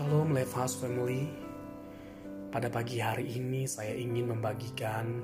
Shalom 0.00 0.32
House 0.32 0.80
Family. 0.80 1.28
Pada 2.48 2.72
pagi 2.72 3.04
hari 3.04 3.36
ini 3.36 3.68
saya 3.68 3.92
ingin 3.92 4.32
membagikan 4.32 5.20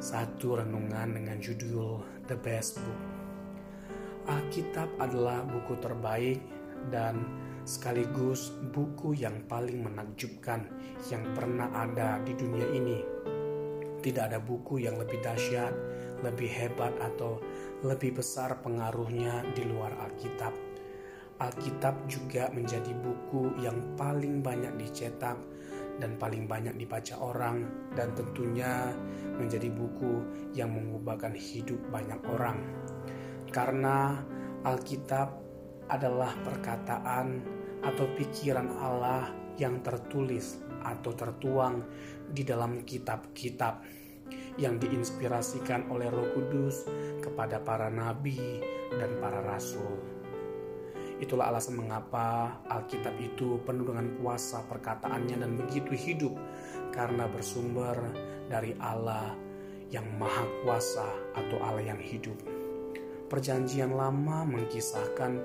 satu 0.00 0.56
renungan 0.56 1.20
dengan 1.20 1.36
judul 1.36 2.00
The 2.24 2.32
Best 2.40 2.80
Book. 2.80 3.00
Alkitab 4.24 4.88
adalah 5.04 5.44
buku 5.44 5.76
terbaik 5.84 6.40
dan 6.88 7.28
sekaligus 7.68 8.56
buku 8.72 9.20
yang 9.20 9.44
paling 9.52 9.84
menakjubkan 9.84 10.64
yang 11.12 11.36
pernah 11.36 11.68
ada 11.76 12.16
di 12.24 12.32
dunia 12.32 12.72
ini. 12.72 13.04
Tidak 14.00 14.32
ada 14.32 14.40
buku 14.40 14.80
yang 14.80 14.96
lebih 14.96 15.20
dahsyat, 15.20 15.76
lebih 16.24 16.48
hebat 16.48 16.96
atau 17.04 17.36
lebih 17.84 18.16
besar 18.16 18.64
pengaruhnya 18.64 19.44
di 19.52 19.68
luar 19.68 19.92
Alkitab 20.08 20.75
Alkitab 21.36 22.08
juga 22.08 22.48
menjadi 22.48 22.96
buku 22.96 23.60
yang 23.60 23.76
paling 24.00 24.40
banyak 24.40 24.72
dicetak 24.80 25.36
dan 26.00 26.16
paling 26.16 26.48
banyak 26.48 26.72
dibaca 26.76 27.16
orang 27.20 27.68
dan 27.92 28.12
tentunya 28.16 28.92
menjadi 29.36 29.68
buku 29.68 30.24
yang 30.56 30.72
mengubahkan 30.72 31.36
hidup 31.36 31.80
banyak 31.92 32.20
orang. 32.32 32.56
Karena 33.52 34.16
Alkitab 34.64 35.28
adalah 35.92 36.32
perkataan 36.40 37.44
atau 37.84 38.06
pikiran 38.16 38.72
Allah 38.80 39.28
yang 39.60 39.84
tertulis 39.84 40.60
atau 40.84 41.12
tertuang 41.12 41.84
di 42.32 42.48
dalam 42.48 42.80
kitab-kitab 42.80 43.84
yang 44.56 44.80
diinspirasikan 44.80 45.92
oleh 45.92 46.08
Roh 46.08 46.32
Kudus 46.32 46.88
kepada 47.20 47.60
para 47.60 47.92
nabi 47.92 48.60
dan 48.96 49.20
para 49.20 49.44
rasul. 49.44 50.15
Itulah 51.16 51.48
alasan 51.48 51.80
mengapa 51.80 52.60
Alkitab 52.68 53.16
itu 53.16 53.56
penuh 53.64 53.88
dengan 53.88 54.12
kuasa 54.20 54.60
perkataannya 54.68 55.40
dan 55.40 55.56
begitu 55.56 55.96
hidup 55.96 56.36
karena 56.92 57.24
bersumber 57.24 57.96
dari 58.52 58.76
Allah 58.76 59.32
yang 59.88 60.04
maha 60.20 60.44
kuasa 60.60 61.08
atau 61.32 61.56
Allah 61.64 61.94
yang 61.94 62.00
hidup. 62.00 62.36
Perjanjian 63.26 63.96
lama 63.96 64.46
mengkisahkan 64.46 65.40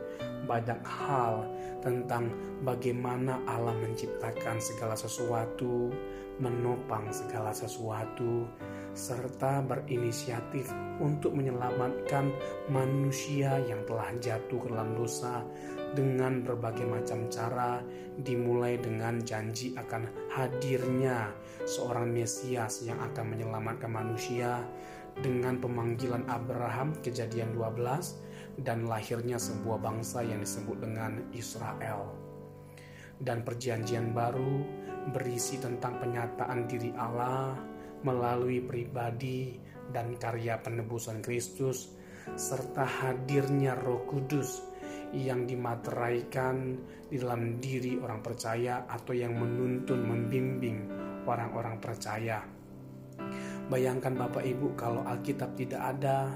banyak 0.46 0.82
hal 0.86 1.50
tentang 1.82 2.30
bagaimana 2.62 3.42
Allah 3.50 3.74
menciptakan 3.74 4.62
segala 4.62 4.94
sesuatu, 4.94 5.90
menopang 6.38 7.10
segala 7.10 7.50
sesuatu, 7.50 8.46
serta 8.92 9.64
berinisiatif 9.64 10.70
untuk 11.00 11.34
menyelamatkan 11.34 12.30
manusia 12.70 13.58
yang 13.66 13.82
telah 13.88 14.12
jatuh 14.22 14.60
ke 14.62 14.68
dalam 14.70 14.94
dosa 14.94 15.42
dengan 15.98 16.46
berbagai 16.46 16.86
macam 16.88 17.28
cara 17.28 17.82
dimulai 18.22 18.78
dengan 18.80 19.20
janji 19.24 19.74
akan 19.76 20.08
hadirnya 20.32 21.32
seorang 21.64 22.12
Mesias 22.12 22.84
yang 22.86 23.00
akan 23.02 23.36
menyelamatkan 23.36 23.92
manusia 23.92 24.62
dengan 25.20 25.60
pemanggilan 25.60 26.24
Abraham 26.32 26.96
kejadian 27.04 27.52
12 27.58 28.64
dan 28.64 28.88
lahirnya 28.88 29.36
sebuah 29.36 29.84
bangsa 29.84 30.24
yang 30.24 30.40
disebut 30.40 30.80
dengan 30.80 31.20
Israel. 31.36 32.16
Dan 33.22 33.46
perjanjian 33.46 34.16
baru 34.16 34.66
berisi 35.14 35.62
tentang 35.62 36.02
penyataan 36.02 36.66
diri 36.66 36.90
Allah 36.98 37.71
melalui 38.02 38.62
pribadi 38.64 39.58
dan 39.92 40.16
karya 40.18 40.58
penebusan 40.62 41.20
Kristus 41.20 41.92
serta 42.38 42.86
hadirnya 42.86 43.76
Roh 43.76 44.06
Kudus 44.08 44.62
yang 45.12 45.44
dimateraikan 45.44 46.80
di 47.12 47.20
dalam 47.20 47.60
diri 47.60 48.00
orang 48.00 48.24
percaya 48.24 48.88
atau 48.88 49.12
yang 49.12 49.36
menuntun 49.36 50.08
membimbing 50.08 50.88
orang-orang 51.28 51.76
percaya. 51.84 52.40
Bayangkan 53.68 54.16
Bapak 54.16 54.44
Ibu 54.44 54.76
kalau 54.80 55.04
Alkitab 55.04 55.56
tidak 55.60 55.84
ada, 55.96 56.32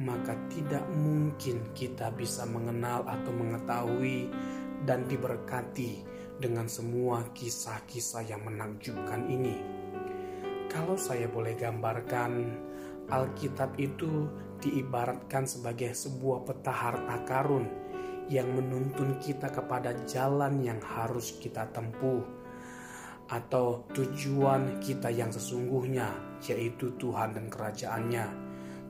maka 0.00 0.34
tidak 0.50 0.82
mungkin 0.90 1.70
kita 1.76 2.10
bisa 2.16 2.48
mengenal 2.48 3.04
atau 3.06 3.30
mengetahui 3.30 4.32
dan 4.88 5.06
diberkati 5.08 6.02
dengan 6.40 6.66
semua 6.66 7.22
kisah-kisah 7.32 8.26
yang 8.26 8.42
menakjubkan 8.42 9.28
ini. 9.30 9.83
Kalau 10.74 10.98
saya 10.98 11.30
boleh 11.30 11.54
gambarkan, 11.54 12.50
Alkitab 13.06 13.78
itu 13.78 14.26
diibaratkan 14.58 15.46
sebagai 15.46 15.94
sebuah 15.94 16.42
peta 16.42 16.74
harta 16.74 17.22
karun 17.22 17.70
yang 18.26 18.50
menuntun 18.50 19.22
kita 19.22 19.54
kepada 19.54 19.94
jalan 20.02 20.58
yang 20.66 20.82
harus 20.82 21.38
kita 21.38 21.70
tempuh 21.70 22.26
atau 23.30 23.86
tujuan 23.94 24.82
kita 24.82 25.14
yang 25.14 25.30
sesungguhnya 25.30 26.10
yaitu 26.42 26.90
Tuhan 26.98 27.38
dan 27.38 27.46
kerajaannya. 27.46 28.26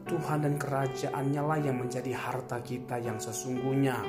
Tuhan 0.08 0.40
dan 0.40 0.56
kerajaannya 0.56 1.42
lah 1.44 1.58
yang 1.60 1.84
menjadi 1.84 2.16
harta 2.16 2.64
kita 2.64 2.96
yang 2.96 3.20
sesungguhnya. 3.20 4.00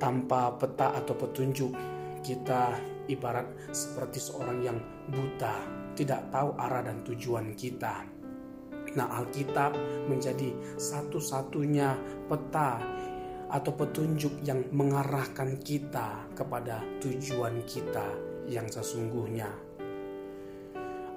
Tanpa 0.00 0.56
peta 0.56 0.96
atau 0.96 1.12
petunjuk, 1.12 1.99
kita 2.20 2.76
ibarat 3.10 3.46
seperti 3.74 4.22
seorang 4.22 4.58
yang 4.62 4.78
buta, 5.10 5.56
tidak 5.98 6.30
tahu 6.30 6.54
arah 6.56 6.84
dan 6.86 7.02
tujuan 7.02 7.52
kita. 7.58 8.06
Nah, 8.94 9.06
Alkitab 9.22 9.78
menjadi 10.10 10.50
satu-satunya 10.74 11.94
peta 12.26 12.82
atau 13.50 13.72
petunjuk 13.74 14.42
yang 14.46 14.62
mengarahkan 14.70 15.58
kita 15.62 16.26
kepada 16.34 16.82
tujuan 17.02 17.62
kita 17.66 18.06
yang 18.46 18.66
sesungguhnya. 18.66 19.50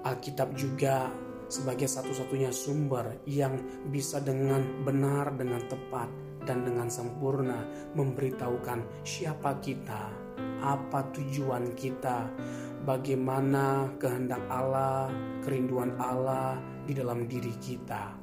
Alkitab 0.03 0.53
juga 0.57 1.07
sebagai 1.47 1.85
satu-satunya 1.85 2.49
sumber 2.49 3.21
yang 3.29 3.55
bisa 3.89 4.17
dengan 4.17 4.83
benar, 4.83 5.33
dengan 5.37 5.61
tepat, 5.69 6.09
dan 6.43 6.67
dengan 6.67 6.91
sempurna 6.91 7.63
memberitahukan 7.95 9.05
siapa 9.07 9.61
kita, 9.63 10.11
apa 10.63 11.11
tujuan 11.11 11.75
kita, 11.75 12.31
bagaimana 12.87 13.91
kehendak 13.99 14.41
Allah, 14.47 15.11
kerinduan 15.43 15.93
Allah 15.99 16.57
di 16.87 16.95
dalam 16.95 17.27
diri 17.27 17.51
kita, 17.59 18.15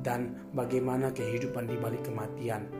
dan 0.00 0.48
bagaimana 0.54 1.10
kehidupan 1.10 1.66
di 1.66 1.76
balik 1.76 2.06
kematian. 2.06 2.70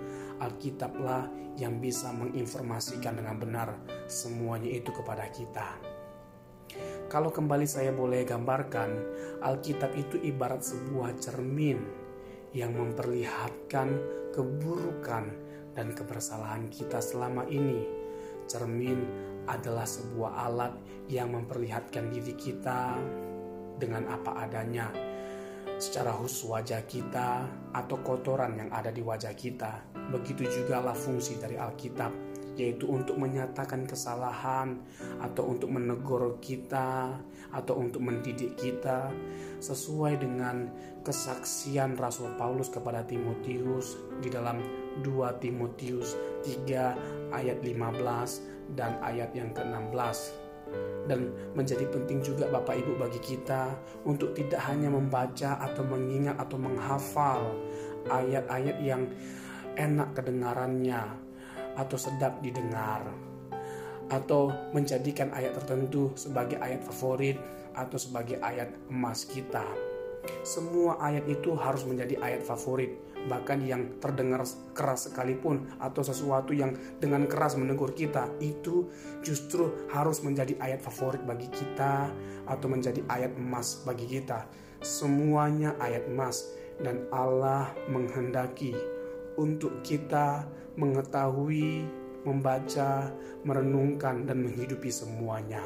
Alkitablah 0.41 1.29
yang 1.61 1.83
bisa 1.85 2.09
menginformasikan 2.17 3.21
dengan 3.21 3.37
benar 3.37 3.69
semuanya 4.09 4.73
itu 4.73 4.89
kepada 4.89 5.29
kita. 5.29 5.77
Kalau 7.11 7.35
kembali 7.35 7.67
saya 7.67 7.91
boleh 7.91 8.23
gambarkan, 8.23 8.91
Alkitab 9.43 9.93
itu 9.99 10.17
ibarat 10.23 10.63
sebuah 10.63 11.19
cermin 11.19 11.83
yang 12.55 12.73
memperlihatkan 12.73 13.99
keburukan 14.33 15.25
dan 15.75 15.93
kebersalahan 15.93 16.71
kita 16.71 17.03
selama 17.03 17.47
ini. 17.51 18.00
Cermin 18.51 19.07
adalah 19.47 19.87
sebuah 19.87 20.51
alat 20.51 20.75
yang 21.07 21.31
memperlihatkan 21.31 22.11
diri 22.11 22.35
kita 22.35 22.99
dengan 23.79 24.11
apa 24.11 24.43
adanya, 24.43 24.91
secara 25.79 26.11
khusus 26.19 26.51
wajah 26.51 26.83
kita 26.91 27.47
atau 27.71 27.97
kotoran 28.03 28.59
yang 28.59 28.71
ada 28.75 28.91
di 28.91 29.07
wajah 29.07 29.39
kita. 29.39 29.95
Begitu 30.11 30.51
juga 30.51 30.83
lah 30.83 30.99
fungsi 30.99 31.39
dari 31.39 31.55
Alkitab, 31.55 32.30
yaitu 32.59 32.87
untuk 32.91 33.17
menyatakan 33.19 33.87
kesalahan 33.87 34.79
atau 35.23 35.51
untuk 35.51 35.71
menegur 35.71 36.39
kita 36.43 37.15
atau 37.51 37.75
untuk 37.79 38.03
mendidik 38.03 38.55
kita 38.59 39.11
sesuai 39.59 40.23
dengan 40.23 40.71
kesaksian 41.03 41.99
Rasul 41.99 42.31
Paulus 42.37 42.71
kepada 42.71 43.03
Timotius 43.07 43.99
di 44.23 44.29
dalam 44.31 44.61
2 45.03 45.43
Timotius 45.43 46.15
3 46.45 47.35
ayat 47.35 47.59
15 47.63 48.77
dan 48.79 48.99
ayat 49.03 49.35
yang 49.35 49.51
ke-16 49.51 50.51
dan 51.11 51.35
menjadi 51.59 51.83
penting 51.91 52.23
juga 52.23 52.47
Bapak 52.47 52.79
Ibu 52.79 53.03
bagi 53.03 53.19
kita 53.19 53.75
untuk 54.07 54.31
tidak 54.39 54.63
hanya 54.71 54.93
membaca 54.93 55.59
atau 55.59 55.83
mengingat 55.83 56.39
atau 56.39 56.55
menghafal 56.61 57.59
ayat-ayat 58.07 58.79
yang 58.79 59.11
enak 59.75 60.15
kedengarannya 60.15 61.03
atau 61.81 61.97
sedap 61.97 62.45
didengar 62.45 63.09
atau 64.11 64.53
menjadikan 64.77 65.33
ayat 65.33 65.57
tertentu 65.57 66.13
sebagai 66.19 66.61
ayat 66.61 66.83
favorit 66.85 67.39
atau 67.73 67.97
sebagai 67.97 68.37
ayat 68.43 68.69
emas 68.91 69.25
kita. 69.25 69.65
Semua 70.45 71.01
ayat 71.01 71.25
itu 71.31 71.57
harus 71.57 71.87
menjadi 71.89 72.21
ayat 72.21 72.45
favorit 72.45 72.93
bahkan 73.29 73.61
yang 73.61 74.01
terdengar 74.01 74.41
keras 74.73 75.13
sekalipun 75.13 75.69
atau 75.77 76.01
sesuatu 76.01 76.57
yang 76.57 76.73
dengan 76.97 77.29
keras 77.29 77.53
menegur 77.53 77.93
kita 77.93 78.33
itu 78.41 78.89
justru 79.21 79.69
harus 79.93 80.25
menjadi 80.25 80.57
ayat 80.57 80.81
favorit 80.81 81.21
bagi 81.29 81.53
kita 81.53 82.09
atau 82.49 82.67
menjadi 82.73 83.05
ayat 83.13 83.37
emas 83.37 83.85
bagi 83.85 84.09
kita 84.09 84.49
semuanya 84.81 85.77
ayat 85.77 86.09
emas 86.09 86.49
dan 86.81 87.05
Allah 87.13 87.69
menghendaki 87.93 88.73
untuk 89.39 89.85
kita 89.85 90.49
mengetahui 90.75 91.87
membaca, 92.25 93.09
merenungkan, 93.45 94.29
dan 94.29 94.45
menghidupi 94.45 94.93
semuanya. 94.93 95.65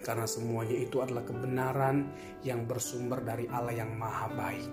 Karena 0.00 0.24
semuanya 0.24 0.74
itu 0.74 1.04
adalah 1.04 1.22
kebenaran 1.22 2.08
yang 2.40 2.64
bersumber 2.64 3.20
dari 3.20 3.44
Allah 3.52 3.84
yang 3.84 3.92
Maha 3.94 4.28
Baik. 4.32 4.72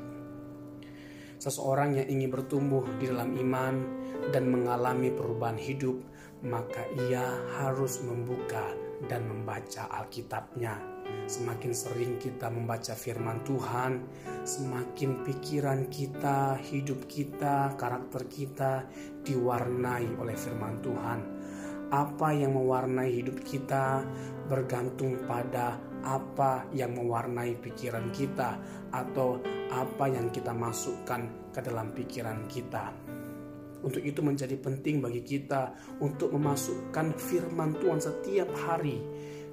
Seseorang 1.37 2.01
yang 2.01 2.07
ingin 2.09 2.33
bertumbuh 2.33 2.81
di 2.97 3.11
dalam 3.11 3.35
iman 3.37 3.75
dan 4.33 4.49
mengalami 4.49 5.13
perubahan 5.13 5.59
hidup, 5.59 6.01
maka 6.41 6.81
ia 6.97 7.27
harus 7.61 8.01
membuka 8.01 8.73
dan 9.05 9.29
membaca 9.29 9.85
Alkitabnya 10.01 10.96
Semakin 11.27 11.75
sering 11.75 12.15
kita 12.23 12.47
membaca 12.47 12.95
firman 12.95 13.43
Tuhan, 13.43 13.99
semakin 14.47 15.27
pikiran 15.27 15.91
kita, 15.91 16.55
hidup 16.55 17.03
kita, 17.11 17.75
karakter 17.75 18.31
kita 18.31 18.87
diwarnai 19.27 20.07
oleh 20.23 20.35
firman 20.39 20.79
Tuhan. 20.79 21.19
Apa 21.91 22.31
yang 22.31 22.55
mewarnai 22.55 23.11
hidup 23.11 23.43
kita 23.43 24.07
bergantung 24.47 25.19
pada 25.27 25.75
apa 26.07 26.63
yang 26.71 26.95
mewarnai 26.95 27.59
pikiran 27.59 28.07
kita, 28.15 28.55
atau 28.95 29.43
apa 29.67 30.07
yang 30.07 30.31
kita 30.31 30.55
masukkan 30.55 31.51
ke 31.51 31.59
dalam 31.59 31.91
pikiran 31.91 32.47
kita. 32.47 32.95
Untuk 33.83 34.01
itu, 34.01 34.23
menjadi 34.23 34.55
penting 34.55 35.03
bagi 35.03 35.21
kita 35.27 35.75
untuk 35.99 36.31
memasukkan 36.33 37.19
firman 37.19 37.75
Tuhan 37.77 37.99
setiap 37.99 38.49
hari 38.63 39.03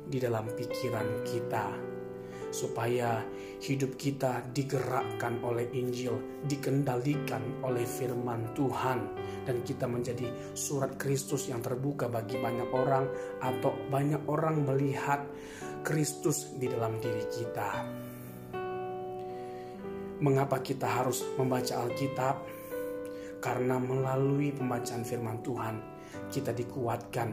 di 0.04 0.20
dalam 0.20 0.48
pikiran 0.52 1.24
kita, 1.24 1.66
supaya 2.54 3.24
hidup 3.58 3.98
kita 3.98 4.46
digerakkan 4.54 5.42
oleh 5.42 5.66
Injil, 5.74 6.44
dikendalikan 6.46 7.66
oleh 7.66 7.82
firman 7.82 8.54
Tuhan, 8.54 9.00
dan 9.42 9.64
kita 9.66 9.90
menjadi 9.90 10.54
surat 10.54 10.94
Kristus 10.94 11.50
yang 11.50 11.64
terbuka 11.64 12.06
bagi 12.06 12.38
banyak 12.38 12.70
orang, 12.70 13.10
atau 13.42 13.74
banyak 13.90 14.22
orang 14.30 14.62
melihat 14.62 15.24
Kristus 15.82 16.54
di 16.54 16.70
dalam 16.70 17.00
diri 17.02 17.24
kita. 17.26 17.70
Mengapa 20.22 20.62
kita 20.62 20.86
harus 20.86 21.26
membaca 21.34 21.84
Alkitab? 21.84 22.36
Karena 23.42 23.76
melalui 23.76 24.56
pembacaan 24.56 25.04
firman 25.04 25.44
Tuhan, 25.44 25.76
kita 26.32 26.56
dikuatkan 26.56 27.28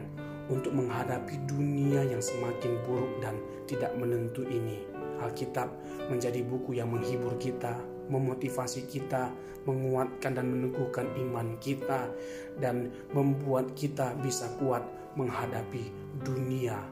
untuk 0.50 0.74
menghadapi 0.74 1.38
dunia 1.46 2.02
yang 2.06 2.22
semakin 2.22 2.80
buruk 2.82 3.12
dan 3.22 3.38
tidak 3.70 3.94
menentu 3.94 4.42
ini. 4.48 4.82
Alkitab 5.22 5.70
menjadi 6.10 6.42
buku 6.42 6.82
yang 6.82 6.90
menghibur 6.90 7.38
kita, 7.38 7.78
memotivasi 8.10 8.90
kita, 8.90 9.30
menguatkan 9.62 10.34
dan 10.34 10.50
meneguhkan 10.50 11.06
iman 11.14 11.54
kita, 11.62 12.10
dan 12.58 12.90
membuat 13.14 13.70
kita 13.78 14.18
bisa 14.18 14.50
kuat 14.58 14.82
menghadapi 15.14 15.94
dunia 16.26 16.82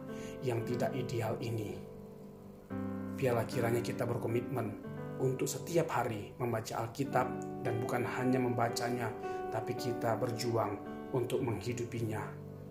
yang 0.47 0.63
tidak 0.63 0.95
ideal 0.95 1.35
ini. 1.43 1.75
Biarlah 3.19 3.45
kiranya 3.51 3.83
kita 3.83 4.07
berkomitmen 4.07 4.81
untuk 5.21 5.45
setiap 5.45 5.93
hari 5.93 6.33
membaca 6.41 6.81
Alkitab 6.81 7.27
dan 7.61 7.83
bukan 7.85 8.07
hanya 8.07 8.41
membacanya, 8.41 9.13
tapi 9.53 9.77
kita 9.77 10.17
berjuang 10.17 10.81
untuk 11.13 11.45
menghidupinya. 11.45 12.40